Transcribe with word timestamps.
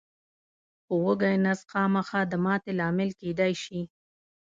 خو 0.83 0.93
وږی 1.05 1.35
نس 1.45 1.59
خامخا 1.71 2.21
د 2.31 2.33
ماتې 2.45 2.71
لامل 2.79 3.09
کېدای 3.21 3.53
شي. 3.63 3.81